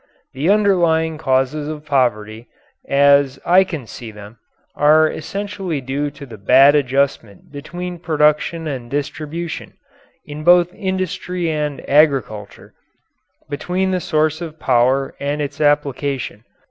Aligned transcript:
The 0.33 0.49
underlying 0.49 1.19
causes 1.19 1.67
of 1.67 1.85
poverty, 1.85 2.47
as 2.89 3.37
I 3.45 3.63
can 3.63 3.85
see 3.85 4.09
them, 4.09 4.39
are 4.75 5.07
essentially 5.07 5.79
due 5.79 6.09
to 6.09 6.25
the 6.25 6.39
bad 6.39 6.73
adjustment 6.73 7.51
between 7.51 7.99
production 7.99 8.65
and 8.65 8.89
distribution, 8.89 9.73
in 10.25 10.43
both 10.43 10.73
industry 10.73 11.51
and 11.51 11.87
agriculture 11.87 12.73
between 13.47 13.91
the 13.91 13.99
source 14.01 14.41
of 14.41 14.59
power 14.59 15.13
and 15.19 15.39
its 15.39 15.61
application. 15.61 16.45